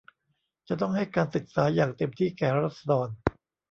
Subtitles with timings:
[0.67, 3.07] จะต้องให้การศึกษาอย่างเต็มที่แก่ราษฎร